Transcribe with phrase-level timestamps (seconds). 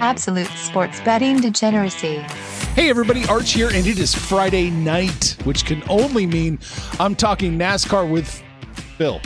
[0.00, 2.16] Absolute sports betting degeneracy.
[2.74, 6.58] Hey everybody, Arch here, and it is Friday night, which can only mean
[6.98, 8.42] I'm talking NASCAR with
[8.96, 9.20] Phil.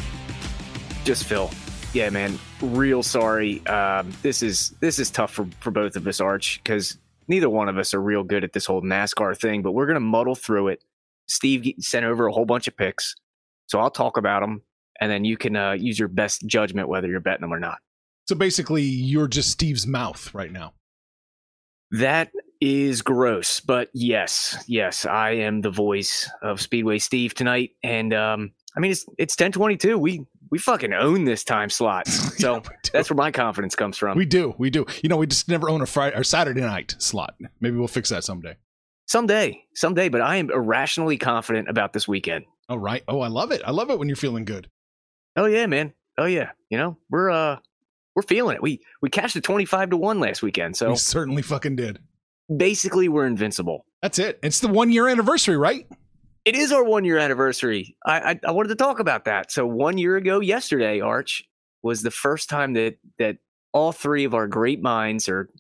[1.05, 1.51] Just Phil.
[1.93, 2.39] Yeah, man.
[2.61, 3.65] Real sorry.
[3.67, 7.69] Um, this is this is tough for, for both of us, Arch, because neither one
[7.69, 9.63] of us are real good at this whole NASCAR thing.
[9.63, 10.83] But we're gonna muddle through it.
[11.29, 13.15] Steve sent over a whole bunch of picks,
[13.67, 14.63] so I'll talk about them,
[15.01, 17.79] and then you can uh, use your best judgment whether you're betting them or not.
[18.27, 20.75] So basically, you're just Steve's mouth right now.
[21.93, 28.13] That is gross, but yes, yes, I am the voice of Speedway Steve tonight, and
[28.13, 29.97] um, I mean it's it's ten twenty two.
[29.97, 32.61] We we fucking own this time slot, so Yeah,
[32.93, 34.19] that's where my confidence comes from.
[34.19, 34.85] We do, we do.
[35.03, 37.37] You know, we just never own a Friday or Saturday night slot.
[37.61, 38.57] Maybe we'll fix that someday.
[39.07, 42.47] someday, someday, but I am irrationally confident about this weekend.
[42.69, 43.05] All right.
[43.07, 43.63] Oh, I love it.
[43.65, 44.69] I love it when you're feeling good.
[45.37, 45.93] Oh yeah, man.
[46.19, 46.51] Oh yeah.
[46.71, 47.59] You know we're uh
[48.17, 48.63] we're feeling it.
[48.63, 52.01] We we cashed a twenty five to one last weekend, so We certainly fucking did.
[52.55, 53.85] basically we're invincible.
[54.03, 54.39] That's it.
[54.43, 55.87] It's the one year anniversary, right?
[56.45, 57.97] It is our one year anniversary.
[58.05, 59.53] I, I I wanted to talk about that.
[59.53, 61.45] So one year ago, yesterday, Arch
[61.83, 63.37] was the first time that that
[63.73, 65.51] all three of our great minds, or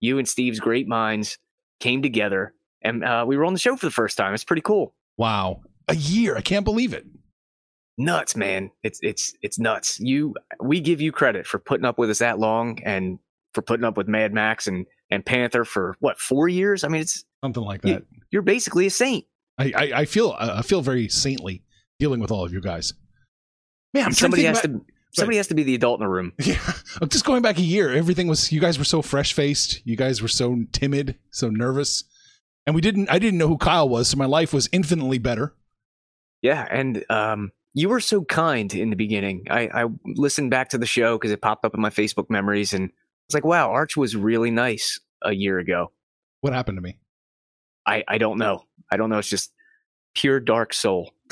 [0.00, 1.38] you and Steve's great minds,
[1.80, 4.32] came together, and uh, we were on the show for the first time.
[4.34, 4.94] It's pretty cool.
[5.18, 5.62] Wow.
[5.88, 6.36] A year.
[6.36, 7.06] I can't believe it.
[7.98, 8.70] Nuts, man.
[8.82, 9.98] It's it's it's nuts.
[10.00, 13.18] You we give you credit for putting up with us that long, and
[13.54, 16.84] for putting up with Mad Max and and Panther for what four years?
[16.84, 18.02] I mean, it's Something like that.
[18.30, 19.24] you're basically a saint.
[19.58, 21.62] I, I, I feel I feel very saintly
[21.98, 22.92] dealing with all of you guys.
[23.94, 26.10] Man, I'm somebody trying has to to somebody has to be the adult in the
[26.10, 26.32] room.
[26.44, 26.58] Yeah,
[27.00, 27.94] I'm just going back a year.
[27.94, 29.80] Everything was you guys were so fresh faced.
[29.86, 32.04] You guys were so timid, so nervous,
[32.66, 33.08] and we didn't.
[33.10, 35.54] I didn't know who Kyle was, so my life was infinitely better.
[36.42, 39.44] Yeah, and um, you were so kind in the beginning.
[39.50, 42.72] I, I listened back to the show because it popped up in my Facebook memories,
[42.72, 42.90] and
[43.28, 45.92] it's like, wow, Arch was really nice a year ago.
[46.40, 46.96] What happened to me?
[47.86, 48.64] I, I don't know.
[48.90, 49.18] I don't know.
[49.18, 49.52] It's just
[50.14, 51.12] pure dark soul.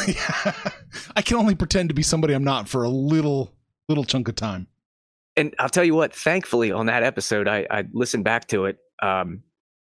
[1.16, 3.52] I can only pretend to be somebody I'm not for a little
[3.88, 4.66] little chunk of time.
[5.36, 6.14] And I'll tell you what.
[6.14, 8.78] Thankfully, on that episode, I, I listened back to it.
[9.02, 9.42] Um,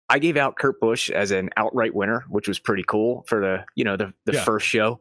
[0.08, 3.64] I gave out Kurt Busch as an outright winner, which was pretty cool for the
[3.76, 4.44] you know the the Yeah.
[4.44, 5.00] first show.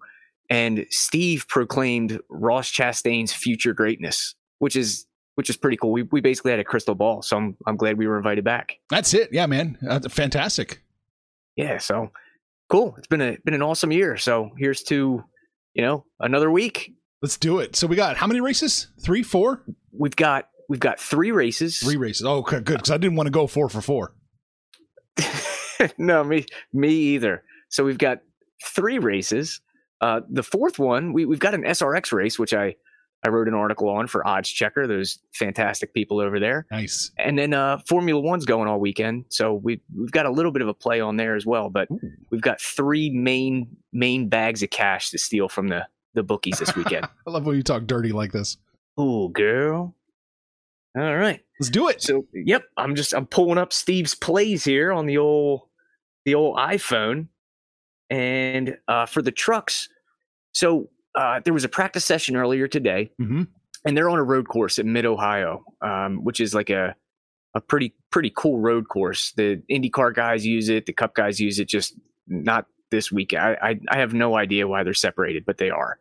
[0.49, 5.05] And Steve proclaimed Ross Chastain's future greatness, which is
[5.35, 5.91] which is pretty cool.
[5.91, 8.77] We we basically had a crystal ball, so I'm I'm glad we were invited back.
[8.89, 9.29] That's it.
[9.31, 9.77] Yeah, man.
[9.87, 10.81] Uh, fantastic.
[11.55, 12.11] Yeah, so
[12.69, 12.95] cool.
[12.97, 14.17] It's been a been an awesome year.
[14.17, 15.23] So here's to
[15.75, 16.93] you know another week.
[17.21, 17.75] Let's do it.
[17.75, 18.87] So we got how many races?
[19.03, 21.79] Three, four, We've got we've got three races.
[21.79, 22.25] three races.
[22.25, 22.77] Oh, okay, good.
[22.77, 24.13] Because I didn't want to go four for four.
[25.97, 27.43] no, me me either.
[27.69, 28.19] So we've got
[28.65, 29.61] three races.
[30.01, 32.75] Uh, the fourth one, we, we've got an SRX race, which I
[33.25, 34.87] I wrote an article on for Odds Checker.
[34.87, 37.11] Those fantastic people over there, Nice.
[37.17, 39.25] and then uh, Formula One's going all weekend.
[39.29, 41.69] So we we've got a little bit of a play on there as well.
[41.69, 41.89] But
[42.31, 46.73] we've got three main main bags of cash to steal from the the bookies this
[46.77, 47.07] weekend.
[47.27, 48.57] I love when you talk dirty like this.
[48.97, 49.95] Oh, girl.
[50.97, 51.41] All right.
[51.59, 52.01] Let's do it.
[52.01, 55.61] So, yep, I'm just I'm pulling up Steve's plays here on the old
[56.25, 57.27] the old iPhone,
[58.09, 59.89] and uh, for the trucks.
[60.53, 63.43] So uh, there was a practice session earlier today, hmm
[63.85, 66.95] and they're on a road course at Mid Ohio, um, which is like a
[67.55, 69.31] a pretty pretty cool road course.
[69.37, 71.69] The IndyCar guys use it, the Cup guys use it.
[71.69, 71.95] Just
[72.27, 73.33] not this week.
[73.33, 75.97] I I, I have no idea why they're separated, but they are.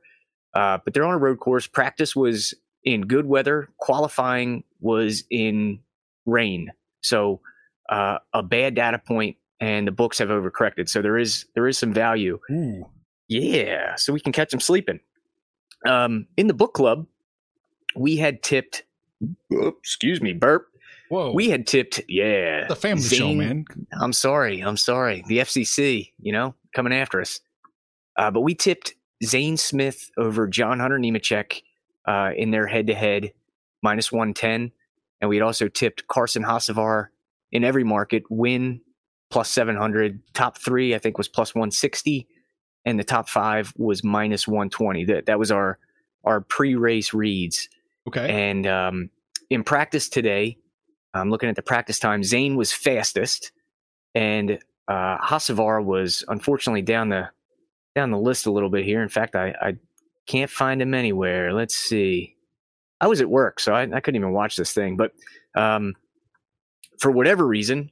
[0.54, 1.66] Uh, but they're on a road course.
[1.66, 3.68] Practice was in good weather.
[3.78, 5.80] Qualifying was in
[6.26, 6.70] rain.
[7.02, 7.40] So
[7.88, 10.88] uh, a bad data point, and the books have overcorrected.
[10.88, 12.38] So there is there is some value.
[12.50, 12.88] Ooh.
[13.28, 15.00] Yeah, so we can catch them sleeping.
[15.86, 17.06] Um, in the book club,
[17.94, 18.84] we had tipped
[19.52, 20.68] oh, excuse me, burp.
[21.10, 21.32] Whoa.
[21.32, 22.66] We had tipped, yeah.
[22.68, 23.64] the family show, man.
[23.98, 24.60] I'm sorry.
[24.60, 25.24] I'm sorry.
[25.26, 27.40] The FCC, you know, coming after us.
[28.16, 28.94] Uh, but we tipped
[29.24, 31.62] Zane Smith over John Hunter Nemechek
[32.06, 33.32] uh, in their head to head
[33.82, 34.70] minus 110.
[35.20, 37.06] And we had also tipped Carson Hocevar
[37.52, 38.82] in every market win
[39.30, 40.20] plus 700.
[40.34, 42.26] Top three, I think, was plus 160.
[42.84, 45.04] And the top five was minus 120.
[45.04, 45.78] That, that was our,
[46.24, 47.68] our pre race reads.
[48.06, 48.48] Okay.
[48.48, 49.10] And um,
[49.50, 50.56] in practice today,
[51.14, 52.22] I'm looking at the practice time.
[52.22, 53.52] Zane was fastest,
[54.14, 54.58] and
[54.88, 57.28] uh, Hocevar was unfortunately down the
[57.94, 59.02] down the list a little bit here.
[59.02, 59.76] In fact, I, I
[60.26, 61.52] can't find him anywhere.
[61.52, 62.36] Let's see.
[63.00, 64.96] I was at work, so I, I couldn't even watch this thing.
[64.96, 65.12] But
[65.54, 65.94] um,
[66.98, 67.90] for whatever reason,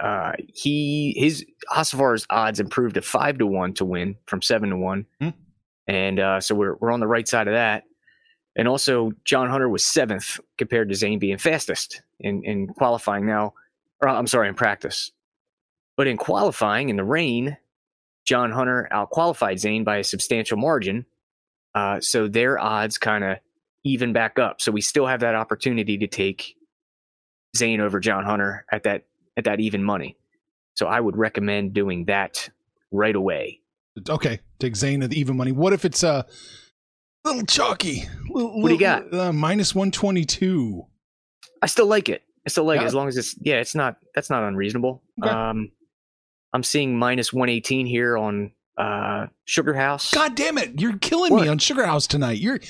[0.00, 4.76] uh, he his Hocevar's odds improved to five to one to win from seven to
[4.76, 5.30] one, Hmm.
[5.86, 7.84] and uh, so we're we're on the right side of that.
[8.56, 13.54] And also, John Hunter was seventh compared to Zane being fastest in, in qualifying now.
[14.02, 15.12] Or I'm sorry, in practice.
[15.96, 17.56] But in qualifying in the rain,
[18.24, 21.06] John Hunter outqualified Zane by a substantial margin.
[21.74, 23.38] Uh, so their odds kind of
[23.84, 24.60] even back up.
[24.60, 26.56] So we still have that opportunity to take
[27.56, 29.04] Zane over John Hunter at that
[29.38, 30.16] at that even money.
[30.74, 32.50] So I would recommend doing that
[32.92, 33.60] right away.
[34.08, 34.40] Okay.
[34.58, 35.52] Take Zane at the even money.
[35.52, 36.22] What if it's a uh,
[37.24, 38.04] little chalky?
[38.28, 39.14] Little, What do you got?
[39.14, 40.84] Uh, minus 122.
[41.62, 42.22] I still like it.
[42.46, 45.02] I still like it as long as it's yeah, it's not that's not unreasonable.
[45.22, 45.30] Okay.
[45.30, 45.70] Um
[46.52, 50.12] I'm seeing minus 118 here on uh Sugar House.
[50.12, 50.80] God damn it.
[50.80, 52.38] You're killing me on Sugar House tonight.
[52.38, 52.60] You're.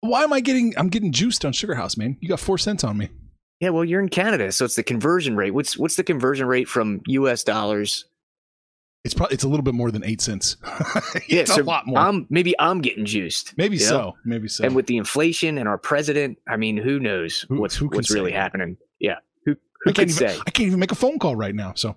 [0.00, 0.72] Why am I getting.
[0.78, 2.16] I'm getting juiced on Sugar House, man.
[2.20, 3.10] You got four cents on me.
[3.60, 5.50] Yeah, well, you're in Canada, so it's the conversion rate.
[5.52, 8.06] What's what's the conversion rate from US dollars?
[9.04, 10.56] It's probably it's a little bit more than eight cents.
[11.28, 11.98] Yeah, it's so a lot more.
[11.98, 13.56] I'm maybe I'm getting juiced.
[13.56, 13.88] Maybe you know?
[13.88, 14.16] so.
[14.24, 14.64] Maybe so.
[14.64, 18.10] And with the inflation and our president, I mean, who knows Who- what's who what's
[18.10, 18.76] really happening?
[18.98, 20.28] Yeah, who who I can't even.
[20.28, 20.38] say?
[20.46, 21.74] I can't even make a phone call right now.
[21.74, 21.96] So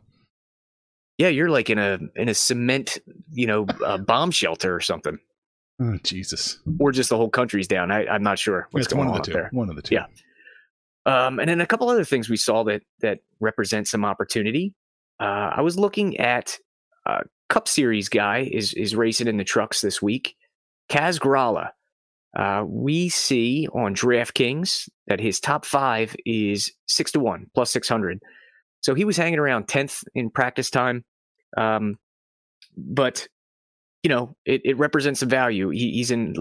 [1.18, 3.00] Yeah, you're like in a in a cement,
[3.32, 5.18] you know, uh, bomb shelter or something,
[5.82, 6.60] oh, Jesus.
[6.80, 7.92] or just the whole country's down.
[7.92, 9.34] I, I'm not sure what's it's going one on of the two.
[9.34, 9.50] there.
[9.52, 9.96] One of the two.
[9.96, 10.06] Yeah.
[11.06, 14.74] Um, and then a couple other things we saw that that represent some opportunity.
[15.20, 16.58] Uh, I was looking at
[17.06, 20.36] uh, Cup Series guy is is racing in the trucks this week.
[20.90, 21.70] Kaz Grala.
[22.36, 27.88] Uh, we see on DraftKings that his top five is six to one plus six
[27.88, 28.20] hundred.
[28.82, 31.06] So he was hanging around tenth in practice time,
[31.58, 31.98] um,
[32.76, 33.28] but
[34.04, 35.70] you know it, it represents some value.
[35.70, 36.34] He, he's in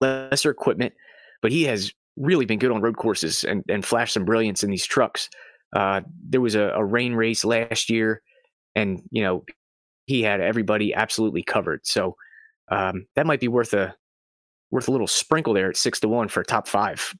[0.00, 0.94] lesser equipment,
[1.42, 4.70] but he has really been good on road courses and, and flashed some brilliance in
[4.70, 5.28] these trucks.
[5.74, 8.22] Uh, there was a, a rain race last year,
[8.74, 9.44] and you know
[10.06, 11.86] he had everybody absolutely covered.
[11.86, 12.16] So
[12.70, 13.94] um, that might be worth a
[14.70, 17.14] worth a little sprinkle there at six to one for top five.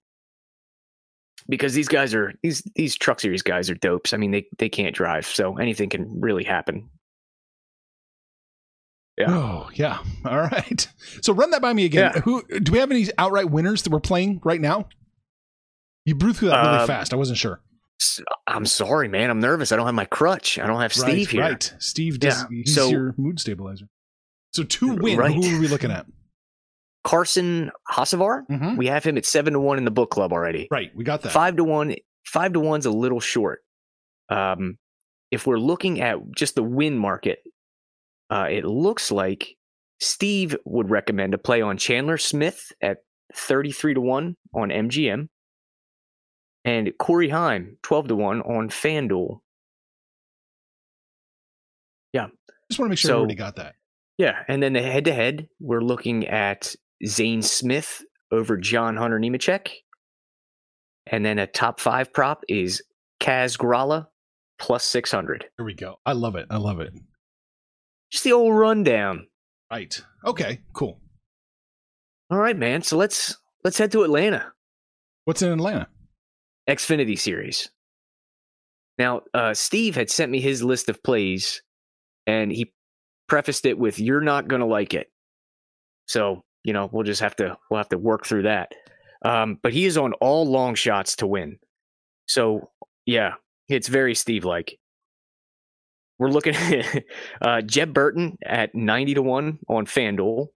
[1.49, 4.13] Because these guys are these these truck series guys are dopes.
[4.13, 6.89] I mean they they can't drive, so anything can really happen.
[9.19, 9.31] Yeah.
[9.35, 9.99] Oh yeah.
[10.25, 10.87] All right.
[11.23, 12.13] So run that by me again.
[12.15, 12.21] Yeah.
[12.23, 14.89] Who do we have any outright winners that we're playing right now?
[16.05, 17.13] You blew through that really Uh, fast.
[17.13, 17.61] I wasn't sure.
[18.47, 19.29] I'm sorry, man.
[19.29, 19.73] I'm nervous.
[19.73, 20.59] I don't have my crutch.
[20.59, 21.43] I don't have Steve right, here.
[21.43, 21.75] Right.
[21.81, 23.87] Steve does, Yeah, he's so- your mood stabilizer.
[24.53, 25.19] So two win.
[25.19, 25.35] Right.
[25.35, 26.07] Who are we looking at?
[27.05, 28.47] Carson Hocevar.
[28.51, 28.77] Mhm.
[28.77, 30.69] We have him at seven to one in the book club already.
[30.71, 30.91] Right.
[30.95, 31.33] We got that.
[31.33, 31.95] Five to one.
[32.25, 33.63] Five to one's a little short.
[34.29, 34.79] Um,
[35.31, 37.43] if we're looking at just the win market,
[38.31, 39.57] uh, it looks like
[40.01, 42.99] Steve would recommend a play on Chandler Smith at
[43.35, 45.29] thirty-three to one on MGM,
[46.65, 49.39] and Corey Heim twelve to one on FanDuel.
[52.13, 52.29] Yeah.
[52.71, 53.75] Just want to make sure so- already got that.
[54.19, 56.75] Yeah, and then the head-to-head, we're looking at
[57.07, 59.69] Zane Smith over John Hunter Nemechek,
[61.07, 62.83] and then a top five prop is
[63.21, 64.09] Kaz Grala
[64.59, 65.47] plus six hundred.
[65.57, 66.01] Here we go.
[66.05, 66.47] I love it.
[66.51, 66.93] I love it.
[68.11, 69.27] Just the old rundown.
[69.71, 70.01] Right.
[70.25, 70.61] Okay.
[70.73, 71.01] Cool.
[72.31, 72.83] All right, man.
[72.83, 74.53] So let's let's head to Atlanta.
[75.25, 75.89] What's in Atlanta?
[76.69, 77.71] Xfinity Series.
[78.99, 81.63] Now, uh, Steve had sent me his list of plays,
[82.27, 82.73] and he
[83.29, 85.11] prefaced it with "You're not going to like it."
[86.07, 88.73] So you know, we'll just have to we'll have to work through that.
[89.25, 91.59] Um, but he is on all long shots to win.
[92.27, 92.71] So
[93.07, 93.35] yeah,
[93.69, 94.79] it's very Steve like.
[96.19, 97.05] We're looking at
[97.41, 100.49] uh, Jeb Burton at ninety to one on FanDuel.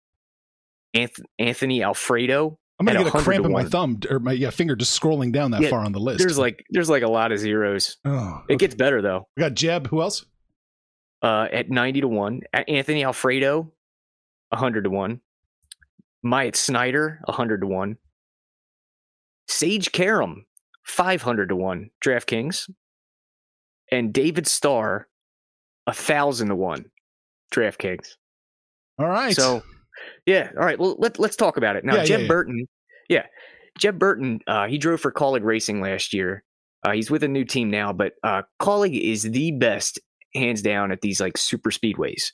[0.94, 4.32] Anth- Anthony Alfredo I'm gonna get a 100 cramp to in my thumb or my
[4.32, 6.18] yeah, finger just scrolling down that Yeah, far on the list.
[6.18, 7.96] there's like there's like a lot of zeros.
[8.04, 9.26] oh, It gets better though.
[9.36, 9.86] we got Jeb.
[9.88, 10.26] Who else?
[11.22, 13.72] Uh, at ninety to one, A- Anthony Alfredo,
[14.52, 15.20] hundred to one,
[16.22, 17.96] Myatt Snyder, hundred to one,
[19.48, 20.46] Sage Karam
[20.84, 22.68] 500 to 1 DraftKings,
[23.90, 25.06] and David Starr,
[25.86, 26.84] a 1,000 to 1
[27.52, 28.08] DraftKings.
[28.98, 29.34] All right.
[29.34, 29.62] So,
[30.26, 30.50] yeah.
[30.58, 30.78] All right.
[30.78, 31.84] Well, let, let's talk about it.
[31.84, 32.28] Now, Yeah, Jeb yeah, yeah.
[32.28, 32.66] Burton,
[33.08, 33.26] yeah.
[33.78, 36.44] Jeb Burton, uh, he drove for Kaulig Racing last year.
[36.84, 40.00] Uh, he's with a new team now, but uh, Kaulig is the best,
[40.34, 42.32] hands down, at these like super speedways.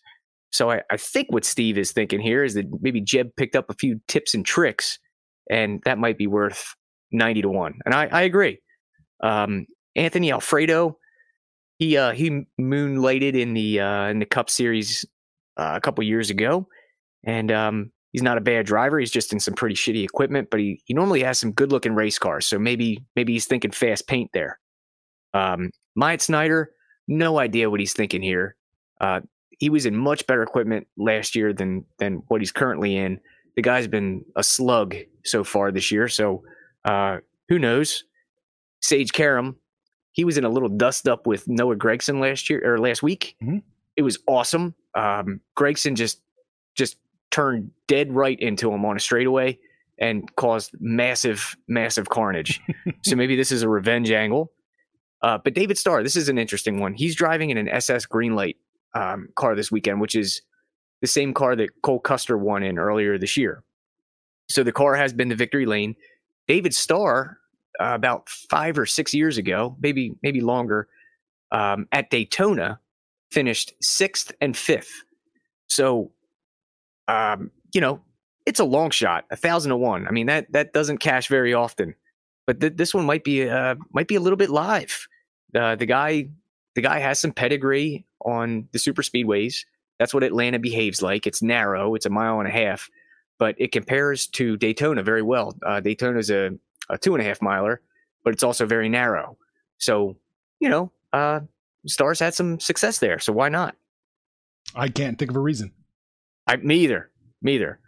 [0.50, 3.66] So I, I think what Steve is thinking here is that maybe Jeb picked up
[3.68, 4.98] a few tips and tricks,
[5.50, 6.74] and that might be worth
[7.12, 7.74] 90 to 1.
[7.84, 8.58] And I, I agree.
[9.22, 10.96] Um, Anthony Alfredo,
[11.78, 15.04] he uh, he moonlighted in the uh, in the Cup Series
[15.56, 16.68] uh, a couple years ago,
[17.24, 18.98] and um, he's not a bad driver.
[18.98, 21.94] He's just in some pretty shitty equipment, but he he normally has some good looking
[21.94, 22.46] race cars.
[22.46, 24.58] So maybe maybe he's thinking fast paint there.
[25.34, 26.72] Um, Myatt Snyder,
[27.06, 28.56] no idea what he's thinking here.
[29.00, 29.20] Uh,
[29.58, 33.20] he was in much better equipment last year than than what he's currently in.
[33.54, 36.42] The guy's been a slug so far this year, so
[36.84, 37.18] uh,
[37.48, 38.04] who knows?
[38.80, 39.56] Sage Karam,
[40.18, 43.36] he was in a little dust up with Noah Gragson last year or last week.
[43.40, 43.62] Mhm.
[43.94, 44.74] It was awesome.
[44.96, 46.20] Um, Gragson just
[46.74, 46.96] just
[47.30, 49.56] turned dead right into him on a straightaway
[49.96, 52.60] and caused massive, massive carnage.
[53.04, 54.50] so maybe this is a revenge angle.
[55.22, 56.94] Uh, but David Starr, this is an interesting one.
[56.94, 58.56] He's driving in an SS Greenlight
[58.94, 60.42] um, car this weekend, which is
[61.00, 63.62] the same car that Cole Custer won in earlier this year.
[64.48, 65.94] So the car has been to victory lane.
[66.48, 67.37] David Starr,
[67.80, 70.88] uh, about five or six years ago, maybe maybe longer,
[71.52, 72.78] um, at Daytona,
[73.30, 75.04] finished sixth and fifth.
[75.68, 76.10] So,
[77.08, 78.00] um, you know,
[78.46, 80.06] it's a long shot, a thousand to one.
[80.06, 81.94] I mean that that doesn't cash very often,
[82.46, 85.06] but th- this one might be uh, might be a little bit live.
[85.54, 86.28] Uh, the guy
[86.74, 89.64] the guy has some pedigree on the super speedways.
[89.98, 91.26] That's what Atlanta behaves like.
[91.26, 91.94] It's narrow.
[91.94, 92.88] It's a mile and a half,
[93.38, 95.56] but it compares to Daytona very well.
[95.66, 96.52] Uh, Daytona's a,
[96.90, 97.80] a two and a half miler,
[98.24, 99.36] but it's also very narrow.
[99.78, 100.16] So,
[100.60, 101.40] you know, uh,
[101.86, 103.18] Stars had some success there.
[103.18, 103.76] So why not?
[104.74, 105.72] I can't think of a reason.
[106.46, 107.10] I, me either.
[107.42, 107.78] Me either.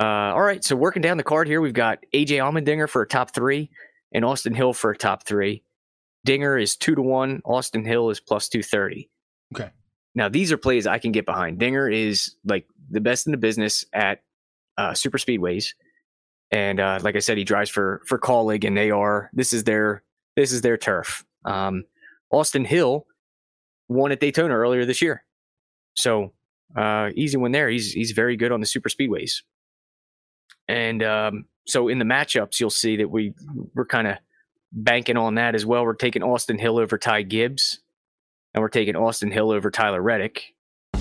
[0.00, 0.62] Uh, all right.
[0.62, 3.70] So working down the card here, we've got AJ Allmendinger for a top three
[4.12, 5.62] and Austin Hill for a top three.
[6.24, 7.40] Dinger is two to one.
[7.44, 9.08] Austin Hill is plus 230.
[9.54, 9.70] Okay.
[10.14, 11.58] Now, these are plays I can get behind.
[11.58, 14.22] Dinger is like the best in the business at
[14.76, 15.74] uh, super speedways.
[16.56, 19.64] And uh, like I said, he drives for for Kaulig, and they are this is
[19.64, 20.02] their
[20.36, 21.22] this is their turf.
[21.44, 21.84] Um,
[22.30, 23.06] Austin Hill
[23.88, 25.22] won at Daytona earlier this year,
[25.96, 26.32] so
[26.74, 27.68] uh, easy win there.
[27.68, 29.42] He's he's very good on the super speedways.
[30.66, 33.34] And um, so in the matchups, you'll see that we
[33.74, 34.16] we're kind of
[34.72, 35.84] banking on that as well.
[35.84, 37.80] We're taking Austin Hill over Ty Gibbs,
[38.54, 40.54] and we're taking Austin Hill over Tyler Reddick.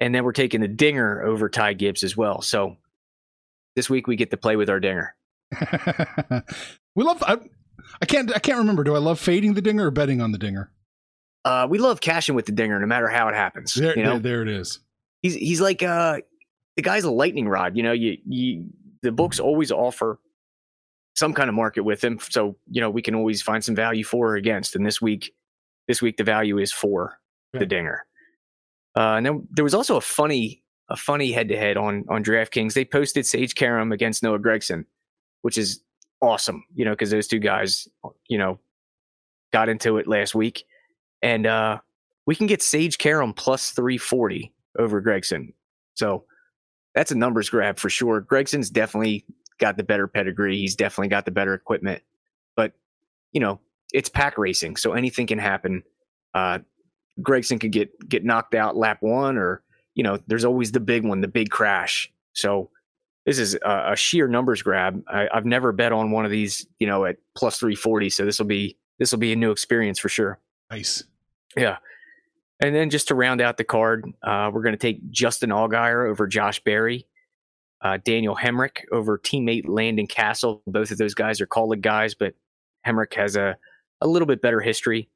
[0.00, 2.42] And then we're taking the dinger over Ty Gibbs as well.
[2.42, 2.76] So
[3.76, 5.14] this week we get to play with our dinger.
[6.94, 7.22] we love.
[7.22, 7.38] I,
[8.02, 8.34] I can't.
[8.34, 8.84] I can't remember.
[8.84, 10.70] Do I love fading the dinger or betting on the dinger?
[11.44, 13.74] Uh, we love cashing with the dinger no matter how it happens.
[13.74, 14.80] There, you know, there, there it is.
[15.22, 16.20] he's he's like uh
[16.76, 17.76] the guy's a lightning rod.
[17.76, 18.66] You know, you you
[19.02, 20.18] the books always offer
[21.14, 24.04] some kind of market with him, so you know we can always find some value
[24.04, 24.74] for or against.
[24.74, 25.34] And this week,
[25.86, 27.18] this week the value is for
[27.52, 28.04] the dinger.
[28.96, 32.22] Uh, and then there was also a funny a funny head to head on on
[32.22, 32.74] DraftKings.
[32.74, 34.84] They posted Sage Karam against Noah Gragson,
[35.42, 35.80] which is
[36.20, 36.64] awesome.
[36.74, 37.88] You know, because those two guys,
[38.28, 38.58] you know,
[39.52, 40.64] got into it last week,
[41.22, 41.78] and uh,
[42.26, 45.52] we can get Sage Karam plus three forty over Gragson.
[45.94, 46.24] So
[46.94, 48.20] that's a numbers grab for sure.
[48.20, 49.24] Gragson's definitely
[49.58, 50.58] got the better pedigree.
[50.58, 52.02] He's definitely got the better equipment.
[52.56, 52.72] But,
[53.32, 53.58] you know,
[53.92, 55.82] it's pack racing, so anything can happen.
[56.34, 56.60] Uh,
[57.20, 59.62] Gragson could get get knocked out lap one, or
[59.94, 62.12] you know, there's always the big one, the big crash.
[62.32, 62.70] So
[63.26, 65.02] this is a, a sheer numbers grab.
[65.08, 68.10] I, I've never bet on one of these, you know, at plus three forty.
[68.10, 70.38] So this will be this will be a new experience for sure.
[70.70, 71.04] Nice.
[71.56, 71.76] Yeah.
[72.60, 76.08] And then just to round out the card, uh, we're going to take Justin Allgaier
[76.08, 77.06] over Josh Berry,
[77.82, 80.62] uh, Daniel Hemric over teammate Landon Cassill.
[80.66, 82.34] Both of those guys are Kaulig guys, but
[82.86, 83.56] Hemric has a,
[84.00, 85.08] a little bit better history.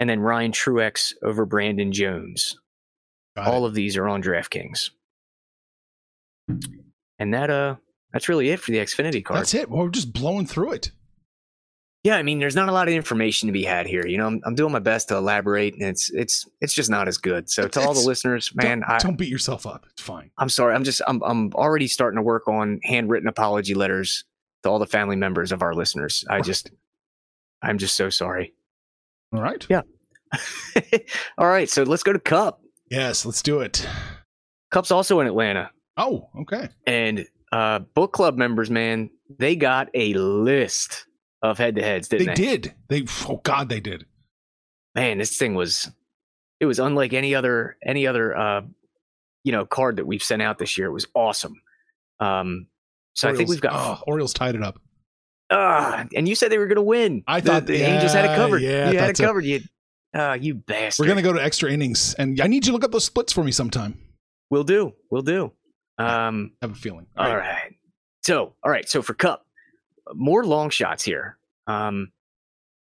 [0.00, 2.58] And then Ryan Truex over Brandon Jones.
[3.36, 3.68] Got All it.
[3.68, 4.90] of these are on DraftKings.
[7.18, 7.76] And that uh
[8.12, 9.40] that's really it for the Xfinity card.
[9.40, 9.68] That's it.
[9.68, 10.90] Well, we're just blowing through it.
[12.04, 14.06] Yeah, I mean, there's not a lot of information to be had here.
[14.06, 17.08] You know, I'm, I'm doing my best to elaborate, and it's it's it's just not
[17.08, 17.48] as good.
[17.48, 19.86] So to all the listeners, man, don't, I, don't beat yourself up.
[19.90, 20.30] It's fine.
[20.36, 20.74] I'm sorry.
[20.74, 24.24] I'm just I'm I'm already starting to work on handwritten apology letters
[24.62, 26.24] to all the family members of our listeners.
[26.28, 26.70] I just
[27.62, 28.52] I'm just so sorry.
[29.34, 29.66] All right.
[29.68, 29.82] Yeah.
[31.38, 32.60] all right, so let's go to Cup.
[32.90, 33.86] Yes, let's do it.
[34.70, 36.68] Cup's also in Atlanta, Oh, okay.
[36.86, 41.06] and uh, book club members, man, they got a list
[41.42, 42.56] of head-to-heads, didn't They they?
[42.58, 42.74] did.
[42.88, 43.04] They.
[43.28, 44.04] Oh God, they did.
[44.94, 45.90] man, this thing was
[46.60, 48.62] it was unlike any other any other uh
[49.44, 50.86] you know card that we've sent out this year.
[50.88, 51.60] It was awesome.
[52.20, 52.66] Um
[53.14, 54.80] so I think we've got Oh, Orioles tied it up.
[55.54, 57.22] Ah, and you said they were going to win.
[57.26, 58.62] I The- thought- the, Angels had it covered.
[58.62, 59.44] yeah, you had it covered.
[59.44, 59.60] You
[60.14, 61.04] ah, you bastard.
[61.04, 63.32] We're gonna go to extra innings, and I need you to look up those splits
[63.32, 63.98] for me sometime.
[64.50, 64.92] We'll do.
[65.10, 65.52] We'll do.
[65.98, 67.06] Um I have a feeling.
[67.16, 67.72] all right.
[68.24, 69.46] So, all right, so for Cup,
[70.14, 71.38] more long shots here.
[71.66, 72.10] Um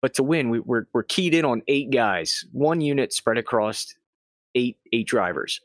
[0.02, 3.94] but to win, we, we're we're keyed in on eight guys, one unit spread across
[4.54, 5.60] eight eight drivers.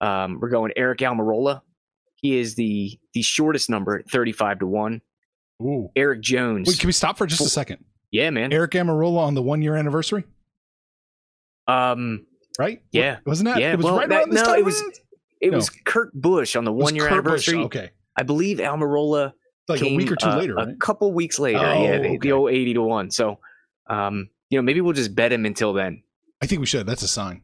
[0.00, 1.62] Um, we're going Eric Almirola.
[2.16, 5.00] He is the the shortest number thirty five to one.
[5.62, 5.88] Ooh.
[5.96, 6.68] Eric Jones.
[6.68, 7.84] Wait, can we stop for just a second?
[8.10, 8.52] yeah, man.
[8.52, 10.24] Eric Almirola on the one year anniversary,
[11.66, 12.26] um,
[12.58, 12.82] right?
[12.92, 13.18] Yeah.
[13.26, 13.58] Wasn't that?
[13.58, 14.58] Yeah, It was well, right that- around this no, time.
[14.58, 14.82] it was-
[15.40, 15.56] it No.
[15.58, 17.58] was Kurt Busch on the one year anniversary.
[17.64, 17.90] Okay.
[18.16, 19.32] I believe Almirola
[19.68, 21.58] Like came a week or two uh, later, a couple weeks later.
[21.58, 22.18] Oh, yeah, the, okay.
[22.18, 23.10] the old eighty to one.
[23.10, 23.38] So,
[23.88, 26.02] um, you know, maybe we'll just bet him until then.
[26.40, 26.86] I think we should.
[26.86, 27.42] That's a sign.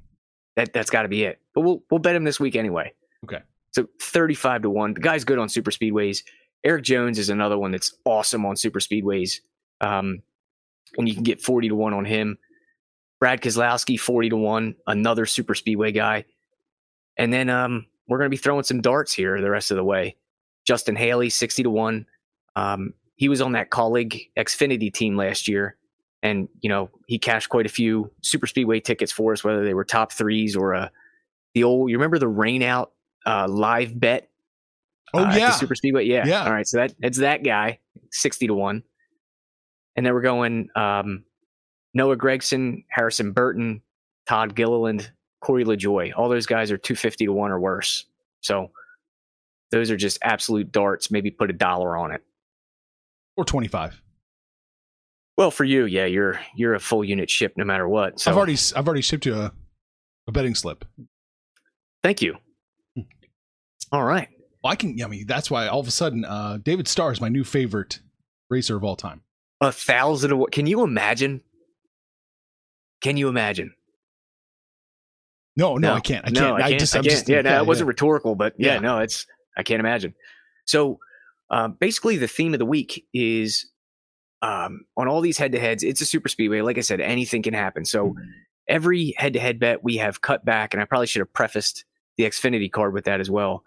[0.56, 1.40] That that's got to be it.
[1.54, 2.92] But we'll we'll bet him this week anyway.
[3.24, 3.40] Okay.
[3.72, 4.94] So thirty five to one.
[4.94, 6.22] The guy's good on super speedways.
[6.64, 9.40] Eric Jones is another one that's awesome on super speedways.
[9.80, 10.22] Um,
[10.98, 12.38] and you can get forty to one on him.
[13.18, 16.24] Brad Keselowski forty to one, another super speedway guy.
[17.16, 19.84] And then um, we're going to be throwing some darts here the rest of the
[19.84, 20.16] way.
[20.66, 22.06] Justin Haley sixty to one.
[22.56, 25.76] Um, he was on that Kaulig Xfinity team last year,
[26.22, 29.74] and you know he cashed quite a few super speedway tickets for us, whether they
[29.74, 30.88] were top threes or uh,
[31.54, 31.90] the old.
[31.90, 32.92] You remember the rain out
[33.26, 34.29] uh, live bet?
[35.12, 35.50] Oh uh, yeah.
[35.52, 36.04] super speedway.
[36.04, 36.44] Yeah, Yeah.
[36.44, 37.78] All right, so that it's that guy,
[38.10, 38.82] sixty to one,
[39.96, 41.24] and then we're going um,
[41.94, 43.82] Noah Gragson, Harrison Burton,
[44.26, 46.12] Todd Gilliland, Corey LaJoie.
[46.16, 48.06] All those guys are two fifty to one or worse.
[48.40, 48.70] So
[49.70, 51.10] those are just absolute darts.
[51.10, 52.22] Maybe put a dollar on it.
[53.36, 54.00] or twenty five.
[55.36, 58.20] Well, for you, yeah, you're you're a full unit ship no matter what.
[58.20, 59.52] So I've already I've already shipped you a,
[60.28, 60.84] a betting slip.
[62.02, 62.36] thank you.
[62.94, 63.02] Hmm.
[63.90, 64.28] All right.
[64.62, 64.96] Well, I can.
[65.02, 68.00] I mean, that's why all of a sudden, uh, David Starr is my new favorite
[68.50, 69.22] racer of all time.
[69.60, 70.32] A thousand.
[70.32, 71.40] Of, can you imagine?
[73.00, 73.72] Can you imagine?
[75.56, 76.26] No, no, I can't.
[76.26, 76.62] I No, can't.
[76.62, 76.80] I can't.
[76.80, 77.12] just, I I'm can't.
[77.14, 78.80] just- yeah, no, it wasn't rhetorical, but yeah, Yeah.
[78.80, 80.14] no, it's I can't imagine.
[80.66, 80.98] So,
[81.50, 83.66] um, basically, the theme of the week is
[84.42, 85.82] um, on all these head-to-heads.
[85.82, 86.60] It's a super speedway.
[86.62, 87.84] Like I said, anything can happen.
[87.84, 88.14] So,
[88.68, 91.84] every head-to-head bet we have cut back, and I probably should have prefaced
[92.16, 93.64] the Xfinity card with that as well,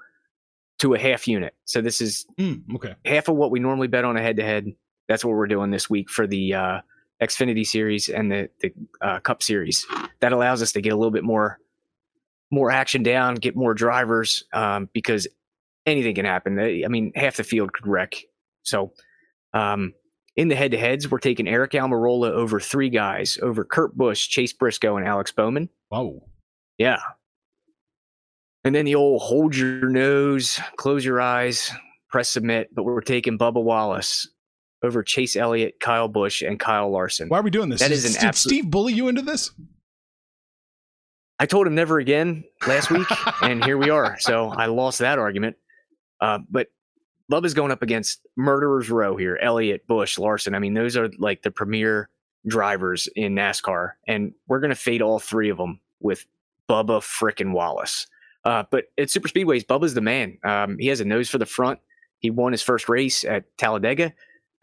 [0.79, 1.53] to a half unit.
[1.65, 2.95] So this is Mm, okay.
[3.05, 4.67] half of what we normally bet on a head-to-head.
[5.07, 6.81] That's what we're doing this week for the uh,
[7.21, 9.85] Xfinity series and the the uh, Cup series.
[10.21, 11.59] That allows us to get a little bit more
[12.51, 15.27] more action down, get more drivers um, because
[15.85, 16.59] anything can happen.
[16.59, 18.15] I mean, half the field could wreck.
[18.63, 18.93] So
[19.53, 19.93] um,
[20.35, 24.97] in the head-to-heads, we're taking Eric Almirola over three guys over Kurt Busch, Chase Briscoe,
[24.97, 25.69] and Alex Bowman.
[25.89, 26.27] Whoa.
[26.77, 26.99] Yeah.
[28.63, 31.71] And then the old hold your nose, close your eyes,
[32.09, 32.73] press submit.
[32.73, 34.27] But we're taking Bubba Wallace
[34.83, 37.29] over Chase Elliott, Kyle Busch, and Kyle Larson.
[37.29, 37.81] Why are we doing this?
[37.81, 39.51] That is an Did absolute- Steve bully you into this?
[41.39, 43.07] I told him never again last week,
[43.41, 44.17] and here we are.
[44.19, 45.57] So I lost that argument.
[46.21, 46.67] Uh, but
[47.29, 50.55] Bubba's going up against murderers row here: Elliott, Busch, Larson.
[50.55, 52.09] I mean, those are like the premier
[52.47, 56.25] drivers in NASCAR, and we're going to fade all three of them with
[56.69, 58.07] Bubba frickin' Wallace.
[58.45, 60.37] Uh, but at super speedways, Bubba's the man.
[60.43, 61.79] Um, he has a nose for the front.
[62.19, 64.13] He won his first race at Talladega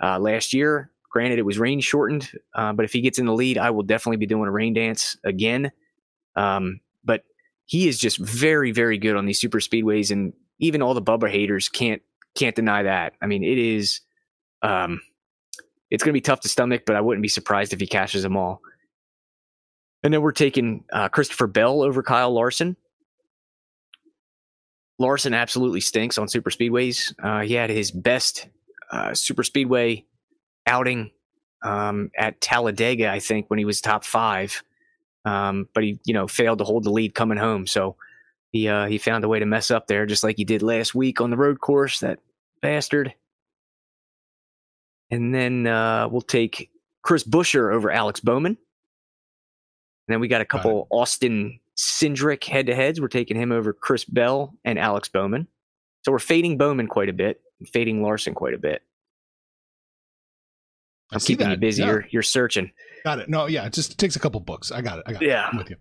[0.03, 0.91] uh, last year.
[1.11, 3.83] Granted, it was rain shortened, uh, but if he gets in the lead, I will
[3.83, 5.73] definitely be doing a rain dance again.
[6.37, 7.25] Um, but
[7.67, 11.29] he is just very, very good on these super speedways, and even all the Bubba
[11.29, 12.01] haters can't
[12.37, 13.15] can't deny that.
[13.21, 14.01] I mean, it is.
[14.63, 15.01] Um,
[15.91, 18.23] it's going to be tough to stomach, but I wouldn't be surprised if he cashes
[18.23, 18.61] them all.
[20.03, 22.77] And then we're taking uh, Christopher Bell over Kyle Larson.
[25.01, 27.15] Larson absolutely stinks on super speedways.
[27.23, 28.47] Uh, he had his best
[28.93, 30.05] uh, super speedway
[30.67, 31.11] outing
[31.63, 34.63] um, at Talladega, I think, when he was top five.
[35.25, 37.67] Um, but he, you know, failed to hold the lead coming home.
[37.67, 37.97] So
[38.53, 40.95] he uh, he found a way to mess up there, just like he did last
[40.95, 42.01] week on the road course.
[42.01, 42.19] That
[42.61, 43.15] bastard.
[45.11, 46.71] And then uh, we'll take
[47.03, 48.53] Chris Buescher over Alex Bowman.
[48.53, 53.01] And then we got a couple Austin Cindric head to heads.
[53.01, 55.49] We're taking him over Chris Bell and Alex Bowman.
[56.03, 58.83] So we're fading Bowman quite a bit fading Larson quite a bit.
[61.13, 61.83] I'm keeping you busy.
[61.83, 61.89] Yeah.
[61.89, 62.71] You're, you're searching.
[63.05, 63.29] Got it.
[63.29, 64.71] No, yeah, it just takes a couple books.
[64.71, 65.05] I got it.
[65.07, 65.27] I got it.
[65.27, 65.49] Yeah.
[65.51, 65.77] I'm with you.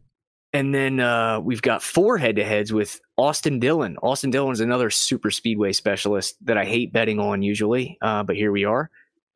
[0.54, 3.98] And then uh, we've got four head to heads with Austin Dillon.
[4.02, 8.36] Austin Dillon is another super speedway specialist that I hate betting on usually, uh, but
[8.36, 8.90] here we are.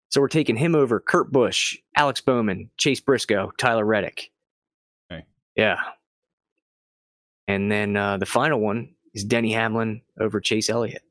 [0.09, 4.31] So we're taking him over Kurt Busch, Alex Bowman, Chase Briscoe, Tyler Reddick.
[5.11, 5.25] Okay.
[5.55, 5.77] Yeah.
[7.47, 11.03] And then uh, the final one is Denny Hamlin over Chase Elliott.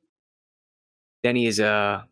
[1.22, 2.06] Denny is a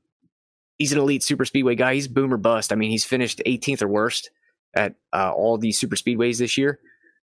[0.78, 1.94] he's an elite super speedway guy.
[1.94, 2.72] He's boomer bust.
[2.72, 4.30] I mean, he's finished 18th or worst
[4.74, 6.78] at uh, all these super speedways this year,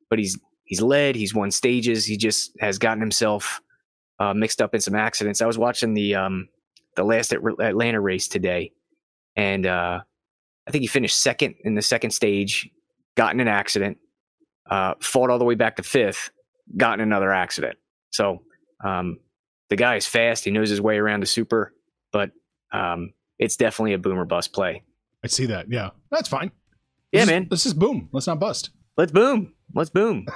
[0.10, 1.16] but he's he's led.
[1.16, 2.06] He's won stages.
[2.06, 3.62] He just has gotten himself
[4.20, 5.42] uh, mixed up in some accidents.
[5.42, 6.50] I was watching the um,
[6.96, 8.72] the last Atlanta race today,
[9.36, 10.02] and uh,
[10.68, 12.70] I think he finished second in the second stage.
[13.16, 13.98] Got in an accident,
[14.70, 16.32] uh, fought all the way back to fifth,
[16.78, 17.78] got in another accident.
[18.12, 18.42] So
[18.84, 19.20] um,
[19.70, 20.44] the guy is fast.
[20.46, 21.74] He knows his way around the super,
[22.12, 22.32] but
[22.72, 24.84] um, it's definitely a boomer bust play.
[25.24, 25.72] I see that.
[25.72, 26.52] Yeah, that's fine.
[27.12, 27.48] Yeah, Let's- man.
[27.50, 28.10] Let's just boom.
[28.12, 28.70] Let's not bust.
[28.98, 29.54] Let's boom.
[29.74, 30.26] Let's boom.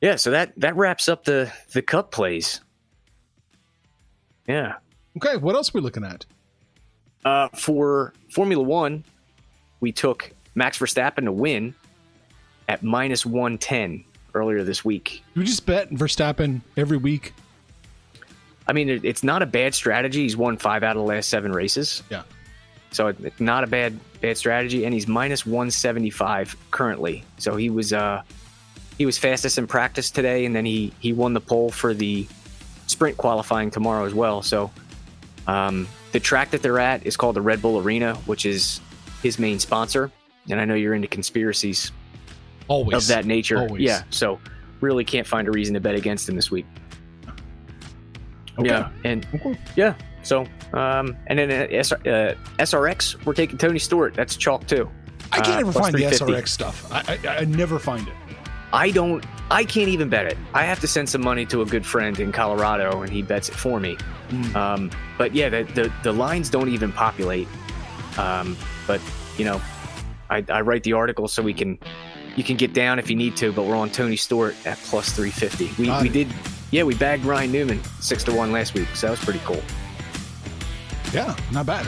[0.00, 2.60] Yeah, so that that wraps up the the cup plays.
[4.48, 4.74] Yeah.
[5.16, 6.26] okay, what else are we looking at?
[7.24, 9.04] Uh, for Formula One,
[9.78, 11.72] we took Max Verstappen to win
[12.68, 15.22] at minus one ten earlier this week.
[15.34, 17.34] We just bet Verstappen every week?
[18.66, 20.22] I mean, it, it's not a bad strategy.
[20.22, 22.22] He's won five out of the last seven races, Yeah.
[22.92, 24.84] so it, it's not a bad bad strategy.
[24.84, 27.24] And he's minus one seventy five currently.
[27.38, 28.22] So he was uh
[28.98, 32.26] he was fastest in practice today, and then he he won the pole for the
[32.86, 34.42] sprint qualifying tomorrow as well.
[34.42, 34.70] So
[35.46, 38.80] um, the track that they're at is called the Red Bull Arena, which is
[39.22, 40.10] his main sponsor.
[40.50, 41.90] And I know you're into conspiracies
[42.68, 42.96] Always.
[42.96, 43.58] of that nature.
[43.58, 43.82] Always.
[43.82, 44.02] Yeah.
[44.10, 44.38] So
[44.80, 46.66] really can't find a reason to bet against him this week.
[48.58, 48.68] Okay.
[48.68, 48.90] Yeah.
[49.04, 49.58] And Okay.
[49.76, 49.94] yeah.
[50.22, 54.14] So um, and then uh, SR, uh, SRX, we're taking Tony Stewart.
[54.14, 54.88] That's chalk too.
[55.32, 56.86] I can't Uh, ever find the SRX stuff.
[56.92, 58.14] I, I I never find it.
[58.74, 59.24] I don't.
[59.50, 60.38] I can't even bet it.
[60.54, 63.48] I have to send some money to a good friend in Colorado, and he bets
[63.48, 63.96] it for me.
[64.30, 64.56] Hmm.
[64.56, 67.48] Um, but yeah, the, the the lines don't even populate.
[68.18, 69.00] Um, but
[69.38, 69.60] you know,
[70.30, 71.78] I, I write the article so we can
[72.36, 73.52] you can get down if you need to.
[73.52, 75.70] But we're on Tony Stewart at plus three fifty.
[75.78, 76.12] We Got we it.
[76.12, 76.28] did.
[76.70, 79.62] Yeah, we bagged Ryan Newman six to one last week, so that was pretty cool.
[81.12, 81.86] Yeah, not bad.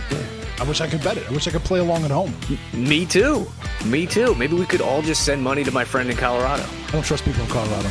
[0.60, 1.26] I wish I could bet it.
[1.28, 2.34] I wish I could play along at home.
[2.74, 3.46] Me too.
[3.86, 4.34] Me too.
[4.34, 7.24] Maybe we could all just send money to my friend in Colorado, I don't trust
[7.24, 7.88] people in Colorado.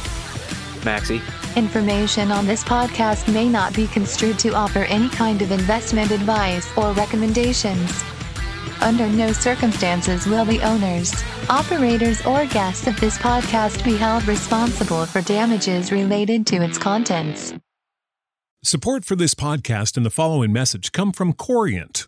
[0.85, 1.21] Maxie.
[1.55, 6.67] Information on this podcast may not be construed to offer any kind of investment advice
[6.77, 8.03] or recommendations.
[8.83, 11.13] Under no circumstances will the owners,
[11.49, 17.53] operators, or guests of this podcast be held responsible for damages related to its contents.
[18.61, 22.07] Support for this podcast and the following message come from Corient.